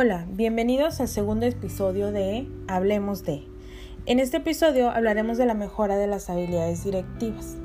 Hola, 0.00 0.26
bienvenidos 0.30 1.00
al 1.00 1.08
segundo 1.08 1.44
episodio 1.44 2.12
de 2.12 2.46
Hablemos 2.68 3.24
de. 3.24 3.42
En 4.06 4.20
este 4.20 4.36
episodio 4.36 4.90
hablaremos 4.90 5.38
de 5.38 5.46
la 5.46 5.54
mejora 5.54 5.96
de 5.96 6.06
las 6.06 6.30
habilidades 6.30 6.84
directivas. 6.84 7.56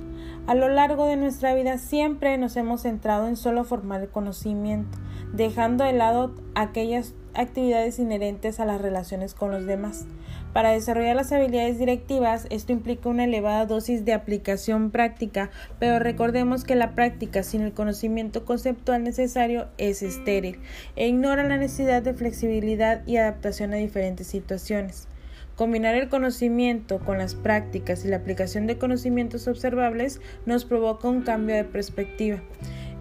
A 0.47 0.55
lo 0.55 0.68
largo 0.68 1.05
de 1.05 1.15
nuestra 1.15 1.54
vida 1.54 1.77
siempre 1.77 2.36
nos 2.39 2.57
hemos 2.57 2.82
centrado 2.82 3.27
en 3.27 3.36
solo 3.36 3.64
formar 3.65 4.01
el 4.01 4.09
conocimiento, 4.09 4.97
dejando 5.32 5.83
de 5.83 5.93
lado 5.93 6.33
aquellas 6.55 7.14
actividades 7.34 8.00
inherentes 8.00 8.59
a 8.59 8.65
las 8.65 8.81
relaciones 8.81 9.33
con 9.33 9.52
los 9.52 9.65
demás. 9.65 10.05
Para 10.54 10.71
desarrollar 10.71 11.15
las 11.15 11.32
habilidades 11.32 11.79
directivas, 11.79 12.45
esto 12.50 12.71
implica 12.71 13.09
una 13.09 13.23
elevada 13.23 13.65
dosis 13.65 14.05
de 14.05 14.13
aplicación 14.13 14.92
práctica, 14.92 15.50
pero 15.79 16.00
recordemos 16.00 16.64
que 16.64 16.75
la 16.75 16.93
práctica 16.93 17.43
sin 17.43 17.61
el 17.61 17.73
conocimiento 17.73 18.46
conceptual 18.46 19.04
necesario 19.04 19.68
es 19.78 20.04
estéril 20.04 20.59
e 20.96 21.07
ignora 21.07 21.43
la 21.43 21.57
necesidad 21.57 22.04
de 22.04 22.14
flexibilidad 22.14 23.06
y 23.07 23.18
adaptación 23.18 23.73
a 23.73 23.78
diferentes 23.78 24.28
situaciones. 24.28 25.07
Combinar 25.56 25.93
el 25.93 26.09
conocimiento 26.09 27.00
con 27.00 27.20
las 27.20 27.36
prácticas 27.36 28.06
y 28.06 28.07
la 28.07 28.18
aplicación 28.18 28.65
de 28.65 28.79
conocimientos 28.79 29.47
observables 29.47 30.20
nos 30.47 30.65
provoca 30.65 31.07
un 31.07 31.21
cambio 31.21 31.56
de 31.56 31.64
perspectiva. 31.64 32.42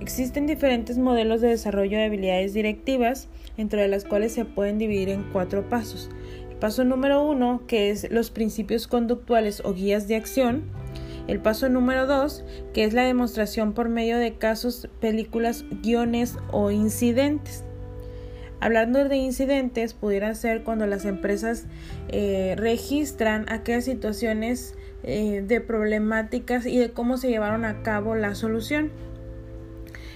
Existen 0.01 0.47
diferentes 0.47 0.99
modelos 0.99 1.41
de 1.41 1.49
desarrollo 1.49 1.97
de 1.97 2.05
habilidades 2.05 2.53
directivas, 2.53 3.29
entre 3.57 3.89
las 3.89 4.05
cuales 4.05 4.33
se 4.33 4.45
pueden 4.45 4.79
dividir 4.79 5.09
en 5.09 5.25
cuatro 5.33 5.69
pasos. 5.69 6.11
paso 6.61 6.85
número 6.85 7.25
uno, 7.25 7.63
que 7.67 7.91
es 7.91 8.11
los 8.11 8.31
principios 8.31 8.87
conductuales 8.87 9.63
o 9.65 9.75
guías 9.75 10.07
de 10.09 10.17
acción. 10.17 10.63
El 11.29 11.41
paso 11.41 11.69
número 11.69 12.07
dos, 12.07 12.45
que 12.73 12.85
es 12.85 12.93
la 12.93 13.03
demostración 13.03 13.73
por 13.73 13.89
medio 13.89 14.19
de 14.19 14.35
casos, 14.35 14.89
películas, 15.01 15.65
guiones 15.83 16.37
o 16.51 16.71
incidentes. 16.71 17.65
Hablando 18.63 19.09
de 19.09 19.17
incidentes, 19.17 19.93
pudiera 19.93 20.33
ser 20.37 20.63
cuando 20.63 20.87
las 20.87 21.05
empresas 21.05 21.67
eh, 22.11 22.55
registran 22.57 23.45
aquellas 23.49 23.85
situaciones 23.85 24.77
eh, 25.03 25.43
de 25.45 25.61
problemáticas 25.61 26.67
y 26.67 26.79
de 26.79 26.93
cómo 26.93 27.17
se 27.17 27.29
llevaron 27.29 27.65
a 27.65 27.83
cabo 27.83 28.15
la 28.15 28.37
solución. 28.37 28.93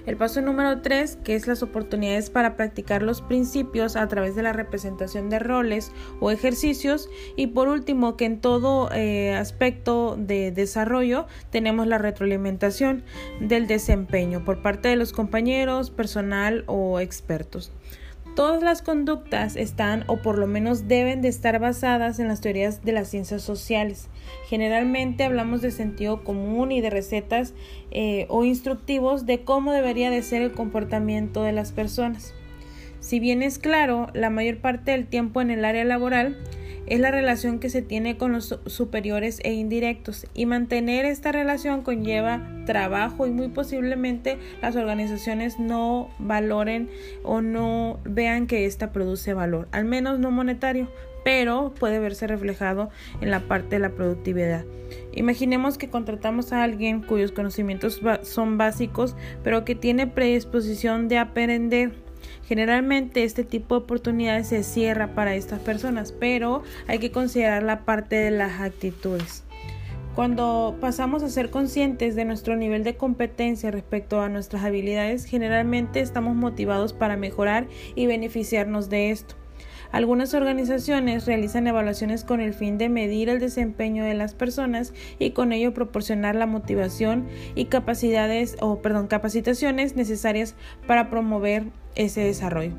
El 0.06 0.16
paso 0.16 0.40
número 0.40 0.82
3, 0.82 1.18
que 1.24 1.34
es 1.34 1.48
las 1.48 1.64
oportunidades 1.64 2.30
para 2.30 2.54
practicar 2.56 3.02
los 3.02 3.22
principios 3.22 3.96
a 3.96 4.06
través 4.06 4.36
de 4.36 4.44
la 4.44 4.52
representación 4.52 5.28
de 5.30 5.40
roles 5.40 5.90
o 6.20 6.30
ejercicios. 6.30 7.10
Y 7.34 7.48
por 7.48 7.66
último, 7.66 8.16
que 8.16 8.24
en 8.24 8.40
todo 8.40 8.88
eh, 8.92 9.34
aspecto 9.34 10.16
de 10.16 10.52
desarrollo 10.52 11.26
tenemos 11.50 11.88
la 11.88 11.98
retroalimentación 11.98 13.02
del 13.40 13.66
desempeño 13.66 14.44
por 14.44 14.62
parte 14.62 14.88
de 14.88 14.96
los 14.96 15.12
compañeros, 15.12 15.90
personal 15.90 16.62
o 16.68 17.00
expertos. 17.00 17.72
Todas 18.36 18.62
las 18.62 18.82
conductas 18.82 19.56
están 19.56 20.04
o 20.08 20.18
por 20.18 20.36
lo 20.36 20.46
menos 20.46 20.86
deben 20.86 21.22
de 21.22 21.28
estar 21.28 21.58
basadas 21.58 22.18
en 22.18 22.28
las 22.28 22.42
teorías 22.42 22.84
de 22.84 22.92
las 22.92 23.08
ciencias 23.08 23.40
sociales. 23.40 24.10
Generalmente 24.46 25.24
hablamos 25.24 25.62
de 25.62 25.70
sentido 25.70 26.22
común 26.22 26.70
y 26.70 26.82
de 26.82 26.90
recetas 26.90 27.54
eh, 27.92 28.26
o 28.28 28.44
instructivos 28.44 29.24
de 29.24 29.42
cómo 29.42 29.72
debería 29.72 30.10
de 30.10 30.20
ser 30.20 30.42
el 30.42 30.52
comportamiento 30.52 31.42
de 31.42 31.52
las 31.52 31.72
personas. 31.72 32.34
Si 33.00 33.20
bien 33.20 33.42
es 33.42 33.58
claro, 33.58 34.08
la 34.12 34.28
mayor 34.28 34.58
parte 34.58 34.90
del 34.90 35.06
tiempo 35.06 35.40
en 35.40 35.50
el 35.50 35.64
área 35.64 35.86
laboral 35.86 36.36
es 36.86 37.00
la 37.00 37.10
relación 37.10 37.58
que 37.58 37.70
se 37.70 37.82
tiene 37.82 38.16
con 38.16 38.32
los 38.32 38.58
superiores 38.66 39.40
e 39.42 39.52
indirectos 39.52 40.26
y 40.34 40.46
mantener 40.46 41.04
esta 41.04 41.32
relación 41.32 41.82
conlleva 41.82 42.48
trabajo 42.64 43.26
y 43.26 43.30
muy 43.30 43.48
posiblemente 43.48 44.38
las 44.62 44.76
organizaciones 44.76 45.58
no 45.58 46.10
valoren 46.18 46.88
o 47.22 47.40
no 47.40 47.98
vean 48.04 48.46
que 48.46 48.66
esta 48.66 48.92
produce 48.92 49.34
valor, 49.34 49.68
al 49.72 49.84
menos 49.84 50.18
no 50.18 50.30
monetario, 50.30 50.88
pero 51.24 51.74
puede 51.78 51.98
verse 51.98 52.28
reflejado 52.28 52.90
en 53.20 53.32
la 53.32 53.40
parte 53.40 53.76
de 53.76 53.80
la 53.80 53.90
productividad. 53.90 54.64
Imaginemos 55.12 55.78
que 55.78 55.88
contratamos 55.88 56.52
a 56.52 56.62
alguien 56.62 57.02
cuyos 57.02 57.32
conocimientos 57.32 58.00
son 58.22 58.58
básicos, 58.58 59.16
pero 59.42 59.64
que 59.64 59.74
tiene 59.74 60.06
predisposición 60.06 61.08
de 61.08 61.18
aprender 61.18 62.05
Generalmente 62.46 63.24
este 63.24 63.42
tipo 63.42 63.74
de 63.74 63.84
oportunidades 63.84 64.48
se 64.48 64.62
cierra 64.62 65.14
para 65.14 65.34
estas 65.34 65.58
personas, 65.58 66.12
pero 66.12 66.62
hay 66.86 66.98
que 66.98 67.10
considerar 67.10 67.64
la 67.64 67.84
parte 67.84 68.16
de 68.16 68.30
las 68.30 68.60
actitudes. 68.60 69.42
Cuando 70.14 70.76
pasamos 70.80 71.22
a 71.22 71.28
ser 71.28 71.50
conscientes 71.50 72.14
de 72.14 72.24
nuestro 72.24 72.56
nivel 72.56 72.84
de 72.84 72.96
competencia 72.96 73.70
respecto 73.70 74.22
a 74.22 74.28
nuestras 74.28 74.64
habilidades, 74.64 75.26
generalmente 75.26 76.00
estamos 76.00 76.34
motivados 76.36 76.92
para 76.92 77.16
mejorar 77.16 77.66
y 77.94 78.06
beneficiarnos 78.06 78.88
de 78.88 79.10
esto. 79.10 79.34
Algunas 79.92 80.34
organizaciones 80.34 81.26
realizan 81.26 81.66
evaluaciones 81.66 82.24
con 82.24 82.40
el 82.40 82.54
fin 82.54 82.78
de 82.78 82.88
medir 82.88 83.28
el 83.28 83.40
desempeño 83.40 84.04
de 84.04 84.14
las 84.14 84.34
personas 84.34 84.92
y 85.18 85.30
con 85.30 85.52
ello 85.52 85.74
proporcionar 85.74 86.34
la 86.34 86.46
motivación 86.46 87.26
y 87.54 87.66
capacidades 87.66 88.56
o 88.60 88.82
perdón, 88.82 89.06
capacitaciones 89.06 89.96
necesarias 89.96 90.54
para 90.86 91.10
promover 91.10 91.64
ese 91.94 92.22
desarrollo. 92.22 92.72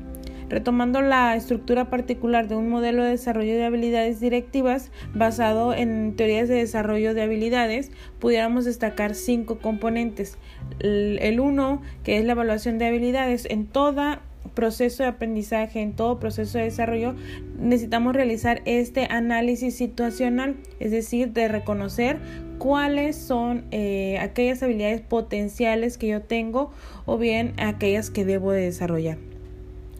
Retomando 0.48 1.02
la 1.02 1.36
estructura 1.36 1.90
particular 1.90 2.48
de 2.48 2.54
un 2.54 2.70
modelo 2.70 3.04
de 3.04 3.10
desarrollo 3.10 3.54
de 3.54 3.66
habilidades 3.66 4.18
directivas 4.18 4.90
basado 5.14 5.74
en 5.74 6.16
teorías 6.16 6.48
de 6.48 6.54
desarrollo 6.54 7.12
de 7.12 7.22
habilidades, 7.22 7.90
pudiéramos 8.18 8.64
destacar 8.64 9.14
cinco 9.14 9.58
componentes. 9.58 10.38
El 10.80 11.38
uno, 11.40 11.82
que 12.02 12.18
es 12.18 12.24
la 12.24 12.32
evaluación 12.32 12.78
de 12.78 12.86
habilidades 12.86 13.46
en 13.50 13.66
toda 13.66 14.22
proceso 14.58 15.04
de 15.04 15.10
aprendizaje, 15.10 15.80
en 15.80 15.92
todo 15.92 16.18
proceso 16.18 16.58
de 16.58 16.64
desarrollo, 16.64 17.14
necesitamos 17.60 18.12
realizar 18.12 18.60
este 18.64 19.06
análisis 19.08 19.76
situacional, 19.76 20.56
es 20.80 20.90
decir, 20.90 21.32
de 21.32 21.46
reconocer 21.46 22.18
cuáles 22.58 23.14
son 23.14 23.66
eh, 23.70 24.18
aquellas 24.18 24.60
habilidades 24.64 25.00
potenciales 25.00 25.96
que 25.96 26.08
yo 26.08 26.22
tengo 26.22 26.72
o 27.06 27.18
bien 27.18 27.54
aquellas 27.58 28.10
que 28.10 28.24
debo 28.24 28.50
de 28.50 28.62
desarrollar. 28.62 29.18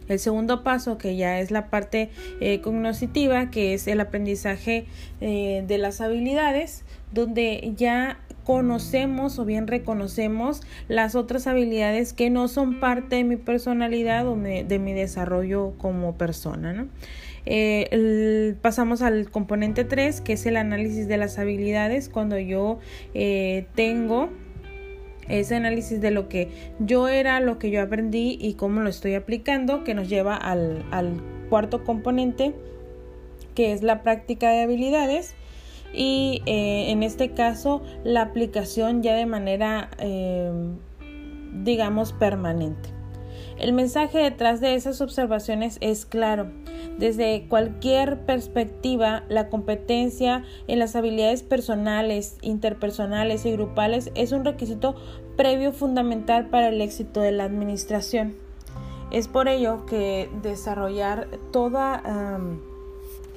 El 0.09 0.19
segundo 0.19 0.61
paso, 0.61 0.97
que 0.97 1.15
ya 1.15 1.39
es 1.39 1.51
la 1.51 1.69
parte 1.69 2.09
eh, 2.41 2.59
cognitiva, 2.59 3.51
que 3.51 3.73
es 3.73 3.87
el 3.87 4.01
aprendizaje 4.01 4.87
eh, 5.21 5.63
de 5.65 5.77
las 5.77 6.01
habilidades, 6.01 6.83
donde 7.13 7.71
ya 7.77 8.19
conocemos 8.49 9.37
o 9.37 9.45
bien 9.45 9.67
reconocemos 9.67 10.63
las 10.87 11.13
otras 11.13 11.45
habilidades 11.45 12.13
que 12.13 12.31
no 12.31 12.47
son 12.47 12.79
parte 12.79 13.17
de 13.17 13.23
mi 13.23 13.35
personalidad 13.35 14.27
o 14.27 14.35
de 14.35 14.79
mi 14.79 14.93
desarrollo 14.93 15.73
como 15.77 16.17
persona. 16.17 16.87
Eh, 17.45 18.55
pasamos 18.63 19.03
al 19.03 19.29
componente 19.29 19.83
3, 19.83 20.21
que 20.21 20.33
es 20.33 20.47
el 20.47 20.57
análisis 20.57 21.07
de 21.07 21.17
las 21.17 21.37
habilidades, 21.37 22.09
cuando 22.09 22.39
yo 22.39 22.79
eh, 23.13 23.67
tengo 23.75 24.29
ese 25.27 25.53
análisis 25.53 26.01
de 26.01 26.09
lo 26.09 26.27
que 26.27 26.49
yo 26.79 27.07
era, 27.07 27.39
lo 27.41 27.59
que 27.59 27.69
yo 27.69 27.83
aprendí 27.83 28.35
y 28.41 28.55
cómo 28.55 28.81
lo 28.81 28.89
estoy 28.89 29.13
aplicando, 29.13 29.83
que 29.83 29.93
nos 29.93 30.09
lleva 30.09 30.35
al, 30.35 31.21
cuarto 31.51 31.83
componente, 31.83 32.55
que 33.53 33.73
es 33.73 33.83
la 33.83 34.01
práctica 34.01 34.49
de 34.49 34.63
habilidades 34.63 35.35
y 35.93 36.41
eh, 36.45 36.91
en 36.91 37.03
este 37.03 37.31
caso 37.31 37.81
la 38.03 38.21
aplicación 38.21 39.01
ya 39.01 39.15
de 39.15 39.25
manera 39.25 39.89
eh, 39.99 40.51
digamos 41.63 42.13
permanente. 42.13 42.89
El 43.57 43.73
mensaje 43.73 44.19
detrás 44.19 44.61
de 44.61 44.75
esas 44.75 45.01
observaciones 45.01 45.77
es 45.81 46.05
claro. 46.05 46.49
Desde 46.97 47.45
cualquier 47.49 48.25
perspectiva, 48.25 49.23
la 49.27 49.49
competencia 49.49 50.43
en 50.67 50.79
las 50.79 50.95
habilidades 50.95 51.43
personales, 51.43 52.37
interpersonales 52.41 53.45
y 53.45 53.51
grupales 53.51 54.11
es 54.15 54.31
un 54.31 54.45
requisito 54.45 54.95
previo 55.35 55.73
fundamental 55.73 56.47
para 56.49 56.69
el 56.69 56.79
éxito 56.79 57.19
de 57.19 57.33
la 57.33 57.43
administración. 57.43 58.35
Es 59.11 59.27
por 59.27 59.49
ello 59.49 59.85
que 59.85 60.29
desarrollar 60.41 61.27
todas 61.51 62.01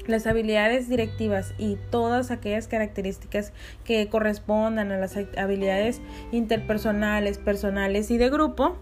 las 0.06 0.26
habilidades 0.26 0.88
directivas 0.88 1.54
y 1.58 1.78
todas 1.90 2.30
aquellas 2.30 2.68
características 2.68 3.52
que 3.84 4.08
correspondan 4.08 4.92
a 4.92 4.98
las 4.98 5.16
habilidades 5.36 6.00
interpersonales, 6.32 7.38
personales 7.38 8.10
y 8.10 8.18
de 8.18 8.30
grupo 8.30 8.76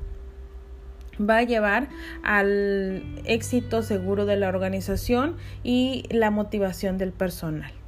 va 1.20 1.38
a 1.38 1.42
llevar 1.42 1.88
al 2.22 3.02
éxito 3.24 3.82
seguro 3.82 4.26
de 4.26 4.36
la 4.36 4.48
organización 4.48 5.36
y 5.62 6.04
la 6.10 6.30
motivación 6.30 6.98
del 6.98 7.12
personal. 7.12 7.79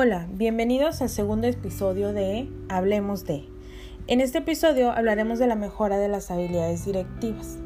Hola, 0.00 0.28
bienvenidos 0.30 1.02
al 1.02 1.08
segundo 1.08 1.48
episodio 1.48 2.12
de 2.12 2.48
Hablemos 2.68 3.24
de. 3.24 3.48
En 4.06 4.20
este 4.20 4.38
episodio 4.38 4.92
hablaremos 4.92 5.40
de 5.40 5.48
la 5.48 5.56
mejora 5.56 5.98
de 5.98 6.06
las 6.06 6.30
habilidades 6.30 6.84
directivas. 6.84 7.58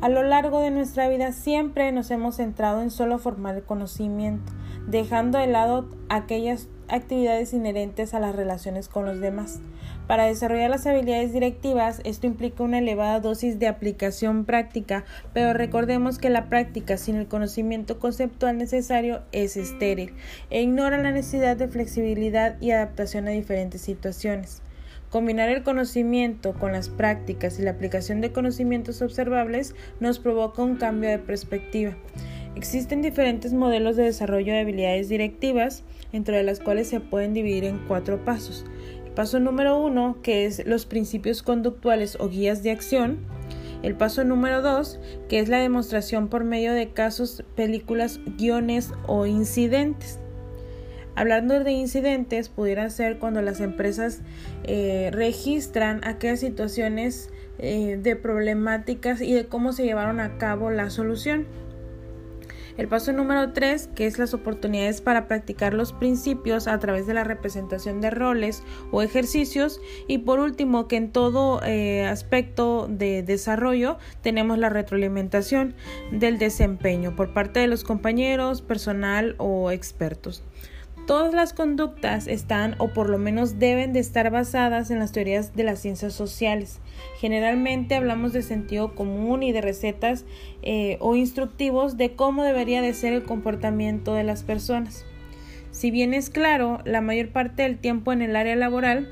A 0.00 0.08
lo 0.08 0.24
largo 0.24 0.58
de 0.62 0.72
nuestra 0.72 1.08
vida 1.08 1.30
siempre 1.30 1.92
nos 1.92 2.10
hemos 2.10 2.38
centrado 2.38 2.82
en 2.82 2.90
solo 2.90 3.20
formar 3.20 3.54
el 3.54 3.62
conocimiento, 3.62 4.52
dejando 4.88 5.38
de 5.38 5.46
lado 5.46 5.88
aquellas 6.08 6.66
actividades 6.88 7.52
inherentes 7.52 8.14
a 8.14 8.18
las 8.18 8.34
relaciones 8.34 8.88
con 8.88 9.06
los 9.06 9.20
demás. 9.20 9.60
Para 10.06 10.26
desarrollar 10.26 10.70
las 10.70 10.86
habilidades 10.86 11.32
directivas, 11.32 12.00
esto 12.04 12.28
implica 12.28 12.62
una 12.62 12.78
elevada 12.78 13.18
dosis 13.18 13.58
de 13.58 13.66
aplicación 13.66 14.44
práctica, 14.44 15.04
pero 15.32 15.52
recordemos 15.52 16.18
que 16.18 16.30
la 16.30 16.48
práctica 16.48 16.96
sin 16.96 17.16
el 17.16 17.26
conocimiento 17.26 17.98
conceptual 17.98 18.56
necesario 18.56 19.22
es 19.32 19.56
estéril 19.56 20.14
e 20.50 20.62
ignora 20.62 20.98
la 20.98 21.10
necesidad 21.10 21.56
de 21.56 21.66
flexibilidad 21.66 22.56
y 22.60 22.70
adaptación 22.70 23.26
a 23.26 23.32
diferentes 23.32 23.80
situaciones. 23.80 24.62
Combinar 25.10 25.48
el 25.48 25.64
conocimiento 25.64 26.54
con 26.54 26.72
las 26.72 26.88
prácticas 26.88 27.58
y 27.58 27.62
la 27.62 27.72
aplicación 27.72 28.20
de 28.20 28.32
conocimientos 28.32 29.02
observables 29.02 29.74
nos 29.98 30.20
provoca 30.20 30.62
un 30.62 30.76
cambio 30.76 31.10
de 31.10 31.18
perspectiva. 31.18 31.96
Existen 32.54 33.02
diferentes 33.02 33.52
modelos 33.52 33.96
de 33.96 34.04
desarrollo 34.04 34.52
de 34.52 34.60
habilidades 34.60 35.08
directivas, 35.08 35.84
entre 36.12 36.42
las 36.42 36.60
cuales 36.60 36.88
se 36.88 37.00
pueden 37.00 37.34
dividir 37.34 37.64
en 37.64 37.78
cuatro 37.86 38.24
pasos. 38.24 38.64
Paso 39.16 39.40
número 39.40 39.80
uno, 39.80 40.18
que 40.22 40.46
es 40.46 40.64
los 40.66 40.86
principios 40.86 41.42
conductuales 41.42 42.16
o 42.20 42.28
guías 42.28 42.62
de 42.62 42.70
acción. 42.70 43.18
El 43.82 43.96
paso 43.96 44.22
número 44.22 44.62
dos, 44.62 45.00
que 45.28 45.40
es 45.40 45.48
la 45.48 45.58
demostración 45.58 46.28
por 46.28 46.44
medio 46.44 46.72
de 46.72 46.90
casos, 46.90 47.42
películas, 47.56 48.20
guiones 48.36 48.92
o 49.06 49.26
incidentes. 49.26 50.20
Hablando 51.16 51.58
de 51.64 51.72
incidentes, 51.72 52.50
pudiera 52.50 52.90
ser 52.90 53.18
cuando 53.18 53.40
las 53.40 53.60
empresas 53.60 54.20
eh, 54.64 55.10
registran 55.12 56.02
aquellas 56.04 56.40
situaciones 56.40 57.30
eh, 57.58 57.98
de 58.02 58.16
problemáticas 58.16 59.22
y 59.22 59.32
de 59.32 59.46
cómo 59.46 59.72
se 59.72 59.84
llevaron 59.84 60.20
a 60.20 60.36
cabo 60.36 60.70
la 60.70 60.90
solución. 60.90 61.46
El 62.76 62.88
paso 62.88 63.12
número 63.12 63.52
3, 63.52 63.88
que 63.94 64.06
es 64.06 64.18
las 64.18 64.34
oportunidades 64.34 65.00
para 65.00 65.26
practicar 65.28 65.72
los 65.72 65.94
principios 65.94 66.68
a 66.68 66.78
través 66.78 67.06
de 67.06 67.14
la 67.14 67.24
representación 67.24 68.02
de 68.02 68.10
roles 68.10 68.62
o 68.90 69.00
ejercicios. 69.00 69.80
Y 70.06 70.18
por 70.18 70.40
último, 70.40 70.86
que 70.86 70.96
en 70.96 71.10
todo 71.10 71.62
eh, 71.64 72.04
aspecto 72.04 72.86
de 72.88 73.22
desarrollo 73.22 73.96
tenemos 74.20 74.58
la 74.58 74.68
retroalimentación 74.68 75.74
del 76.12 76.38
desempeño 76.38 77.16
por 77.16 77.32
parte 77.32 77.60
de 77.60 77.66
los 77.66 77.82
compañeros, 77.82 78.60
personal 78.60 79.36
o 79.38 79.70
expertos. 79.70 80.42
Todas 81.06 81.32
las 81.32 81.52
conductas 81.52 82.26
están 82.26 82.74
o 82.78 82.88
por 82.88 83.08
lo 83.08 83.16
menos 83.16 83.60
deben 83.60 83.92
de 83.92 84.00
estar 84.00 84.28
basadas 84.32 84.90
en 84.90 84.98
las 84.98 85.12
teorías 85.12 85.54
de 85.54 85.62
las 85.62 85.78
ciencias 85.78 86.14
sociales. 86.14 86.80
Generalmente 87.20 87.94
hablamos 87.94 88.32
de 88.32 88.42
sentido 88.42 88.96
común 88.96 89.44
y 89.44 89.52
de 89.52 89.60
recetas 89.60 90.24
eh, 90.62 90.96
o 90.98 91.14
instructivos 91.14 91.96
de 91.96 92.16
cómo 92.16 92.42
debería 92.42 92.82
de 92.82 92.92
ser 92.92 93.12
el 93.12 93.22
comportamiento 93.22 94.14
de 94.14 94.24
las 94.24 94.42
personas. 94.42 95.04
Si 95.70 95.92
bien 95.92 96.12
es 96.12 96.28
claro, 96.28 96.80
la 96.84 97.00
mayor 97.00 97.28
parte 97.28 97.62
del 97.62 97.78
tiempo 97.78 98.12
en 98.12 98.20
el 98.20 98.34
área 98.34 98.56
laboral 98.56 99.08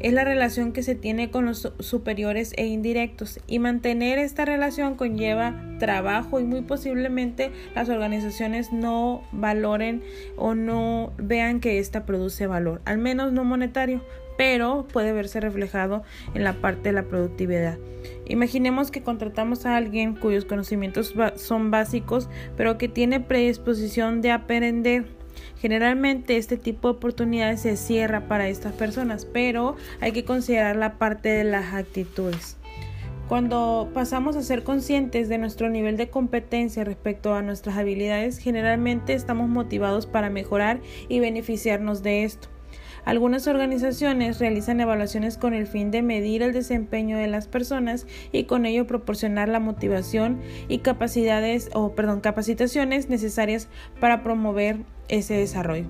es 0.00 0.12
la 0.12 0.24
relación 0.24 0.72
que 0.72 0.82
se 0.82 0.94
tiene 0.94 1.30
con 1.30 1.46
los 1.46 1.72
superiores 1.80 2.52
e 2.56 2.66
indirectos 2.66 3.40
y 3.46 3.58
mantener 3.58 4.18
esta 4.18 4.44
relación 4.44 4.94
conlleva 4.94 5.54
trabajo 5.78 6.40
y 6.40 6.44
muy 6.44 6.62
posiblemente 6.62 7.50
las 7.74 7.88
organizaciones 7.88 8.72
no 8.72 9.22
valoren 9.32 10.02
o 10.36 10.54
no 10.54 11.12
vean 11.18 11.60
que 11.60 11.78
esta 11.78 12.06
produce 12.06 12.46
valor, 12.46 12.80
al 12.84 12.98
menos 12.98 13.32
no 13.32 13.44
monetario, 13.44 14.02
pero 14.36 14.86
puede 14.92 15.12
verse 15.12 15.40
reflejado 15.40 16.04
en 16.34 16.44
la 16.44 16.54
parte 16.54 16.90
de 16.90 16.92
la 16.92 17.02
productividad. 17.02 17.76
Imaginemos 18.26 18.90
que 18.90 19.02
contratamos 19.02 19.66
a 19.66 19.76
alguien 19.76 20.14
cuyos 20.14 20.44
conocimientos 20.44 21.14
son 21.34 21.70
básicos, 21.70 22.28
pero 22.56 22.78
que 22.78 22.88
tiene 22.88 23.20
predisposición 23.20 24.20
de 24.20 24.30
aprender 24.30 25.17
Generalmente 25.60 26.36
este 26.36 26.56
tipo 26.56 26.88
de 26.88 26.94
oportunidades 26.98 27.60
se 27.60 27.76
cierra 27.76 28.28
para 28.28 28.48
estas 28.48 28.72
personas, 28.72 29.24
pero 29.24 29.76
hay 30.00 30.12
que 30.12 30.24
considerar 30.24 30.76
la 30.76 30.98
parte 30.98 31.28
de 31.28 31.44
las 31.44 31.74
actitudes. 31.74 32.56
Cuando 33.28 33.90
pasamos 33.92 34.36
a 34.36 34.42
ser 34.42 34.62
conscientes 34.62 35.28
de 35.28 35.36
nuestro 35.36 35.68
nivel 35.68 35.98
de 35.98 36.08
competencia 36.08 36.82
respecto 36.84 37.34
a 37.34 37.42
nuestras 37.42 37.76
habilidades, 37.76 38.38
generalmente 38.38 39.12
estamos 39.12 39.50
motivados 39.50 40.06
para 40.06 40.30
mejorar 40.30 40.80
y 41.08 41.20
beneficiarnos 41.20 42.02
de 42.02 42.24
esto. 42.24 42.48
Algunas 43.04 43.46
organizaciones 43.46 44.38
realizan 44.38 44.80
evaluaciones 44.80 45.38
con 45.38 45.54
el 45.54 45.66
fin 45.66 45.90
de 45.90 46.02
medir 46.02 46.42
el 46.42 46.52
desempeño 46.52 47.16
de 47.16 47.28
las 47.28 47.48
personas 47.48 48.06
y 48.32 48.44
con 48.44 48.66
ello 48.66 48.86
proporcionar 48.86 49.48
la 49.48 49.60
motivación 49.60 50.40
y 50.68 50.78
capacidades 50.78 51.70
o 51.74 51.94
perdón, 51.94 52.20
capacitaciones 52.20 53.08
necesarias 53.08 53.68
para 54.00 54.22
promover 54.22 54.78
ese 55.08 55.34
desarrollo. 55.34 55.86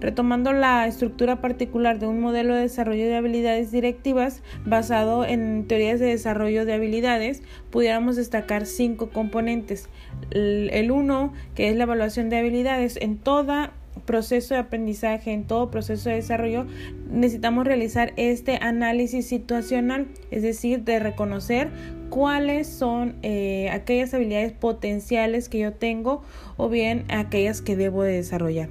Retomando 0.00 0.52
la 0.52 0.86
estructura 0.86 1.40
particular 1.40 1.98
de 1.98 2.06
un 2.06 2.20
modelo 2.20 2.54
de 2.54 2.60
desarrollo 2.62 3.06
de 3.06 3.16
habilidades 3.16 3.72
directivas 3.72 4.42
basado 4.64 5.24
en 5.24 5.66
teorías 5.66 5.98
de 5.98 6.06
desarrollo 6.06 6.64
de 6.64 6.74
habilidades, 6.74 7.42
pudiéramos 7.70 8.14
destacar 8.14 8.66
cinco 8.66 9.10
componentes. 9.10 9.88
El 10.30 10.90
uno, 10.92 11.32
que 11.56 11.68
es 11.68 11.76
la 11.76 11.82
evaluación 11.82 12.28
de 12.30 12.38
habilidades 12.38 12.96
en 13.00 13.18
toda 13.18 13.72
proceso 14.00 14.54
de 14.54 14.60
aprendizaje, 14.60 15.32
en 15.32 15.44
todo 15.44 15.70
proceso 15.70 16.08
de 16.08 16.16
desarrollo, 16.16 16.66
necesitamos 17.10 17.66
realizar 17.66 18.12
este 18.16 18.58
análisis 18.60 19.26
situacional, 19.26 20.08
es 20.30 20.42
decir, 20.42 20.84
de 20.84 20.98
reconocer 20.98 21.70
cuáles 22.10 22.66
son 22.66 23.16
eh, 23.22 23.68
aquellas 23.70 24.14
habilidades 24.14 24.52
potenciales 24.52 25.48
que 25.48 25.58
yo 25.58 25.72
tengo 25.72 26.22
o 26.56 26.68
bien 26.68 27.04
aquellas 27.08 27.60
que 27.62 27.76
debo 27.76 28.02
de 28.02 28.12
desarrollar. 28.12 28.68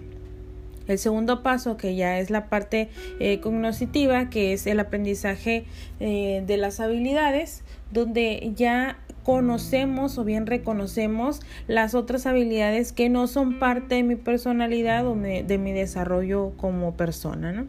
El 0.87 0.97
segundo 0.97 1.43
paso, 1.43 1.75
que 1.75 1.95
ya 1.95 2.17
es 2.19 2.29
la 2.29 2.47
parte 2.47 2.89
eh, 3.19 3.39
cognitiva, 3.41 4.29
que 4.29 4.53
es 4.53 4.65
el 4.67 4.79
aprendizaje 4.79 5.65
eh, 5.99 6.43
de 6.47 6.57
las 6.57 6.79
habilidades, 6.79 7.63
donde 7.91 8.53
ya 8.55 8.97
conocemos 9.27 10.17
o 10.17 10.23
bien 10.23 10.45
reconocemos 10.45 11.41
las 11.67 11.95
otras 11.95 12.25
habilidades 12.25 12.93
que 12.93 13.09
no 13.09 13.27
son 13.27 13.59
parte 13.59 13.95
de 13.95 14.03
mi 14.03 14.15
personalidad 14.15 15.05
o 15.05 15.15
de 15.15 15.57
mi 15.57 15.73
desarrollo 15.73 16.53
como 16.55 16.95
persona. 16.95 17.67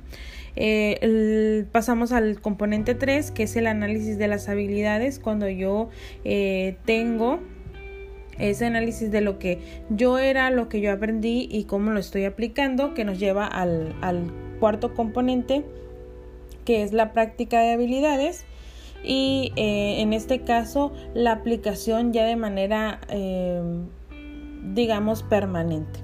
Eh, 0.55 1.65
pasamos 1.73 2.13
al 2.13 2.41
componente 2.41 2.95
3, 2.95 3.33
que 3.33 3.43
es 3.43 3.57
el 3.57 3.67
análisis 3.67 4.19
de 4.19 4.29
las 4.29 4.49
habilidades. 4.49 5.19
Cuando 5.19 5.49
yo 5.49 5.89
eh, 6.25 6.77
tengo 6.85 7.41
ese 8.39 8.67
análisis 8.67 9.11
de 9.11 9.21
lo 9.21 9.41
que 9.41 9.59
yo 9.91 10.19
era, 10.19 10.53
lo 10.53 10.69
que 10.69 10.81
yo 10.81 10.93
aprendí 10.93 11.49
y 11.51 11.65
cómo 11.65 11.91
lo 11.91 11.99
estoy 11.99 12.25
aplicando, 12.25 12.95
que 12.95 13.05
nos 13.05 13.19
lleva 13.19 13.45
al, 13.45 13.97
cuarto 14.61 14.95
componente, 14.95 15.65
que 16.65 16.85
es 16.85 16.93
la 16.93 17.13
práctica 17.13 17.59
de 17.63 17.73
habilidades 17.73 18.45
y 19.05 19.53
eh, 19.57 20.01
en 20.01 20.13
este 20.13 20.41
caso 20.43 20.93
la 21.15 21.33
aplicación 21.33 22.13
ya 22.13 22.25
de 22.25 22.37
manera 22.37 23.01
eh, 23.09 23.63
digamos 24.75 25.23
permanente. 25.23 26.01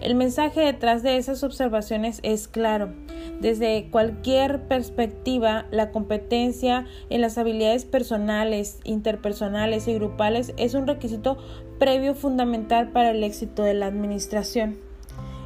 El 0.00 0.14
mensaje 0.14 0.60
detrás 0.60 1.02
de 1.02 1.18
esas 1.18 1.42
observaciones 1.42 2.20
es 2.22 2.48
claro. 2.48 2.94
Desde 3.40 3.88
cualquier 3.90 4.66
perspectiva, 4.66 5.66
la 5.70 5.90
competencia 5.90 6.86
en 7.10 7.20
las 7.20 7.36
habilidades 7.36 7.84
personales, 7.84 8.80
interpersonales 8.84 9.88
y 9.88 9.94
grupales 9.94 10.54
es 10.56 10.72
un 10.74 10.86
requisito 10.86 11.36
previo 11.78 12.14
fundamental 12.14 12.92
para 12.92 13.10
el 13.10 13.22
éxito 13.22 13.62
de 13.62 13.74
la 13.74 13.86
administración. 13.86 14.78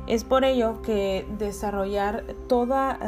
Es 0.06 0.22
por 0.22 0.44
ello 0.44 0.82
que 0.82 1.26
desarrollar 1.38 2.24
toda 2.48 2.98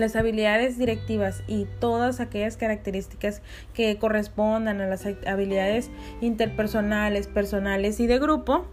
las 0.00 0.16
habilidades 0.16 0.78
directivas 0.78 1.42
y 1.46 1.66
todas 1.78 2.20
aquellas 2.20 2.56
características 2.56 3.42
que 3.74 3.96
correspondan 3.98 4.80
a 4.80 4.86
las 4.86 5.06
habilidades 5.26 5.90
interpersonales, 6.20 7.28
personales 7.28 8.00
y 8.00 8.06
de 8.06 8.18
grupo 8.18 8.66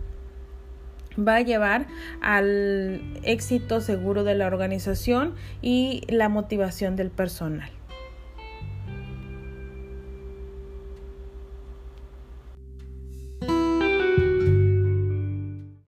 va 1.17 1.35
a 1.35 1.41
llevar 1.41 1.87
al 2.21 3.01
éxito 3.23 3.81
seguro 3.81 4.23
de 4.23 4.35
la 4.35 4.47
organización 4.47 5.35
y 5.61 6.03
la 6.09 6.29
motivación 6.29 6.95
del 6.95 7.09
personal. 7.09 7.76